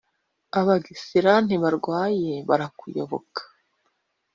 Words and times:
Abagesera 0.59 1.31
ntibarwanye 1.45 2.35
barakuyoboka. 2.49 3.41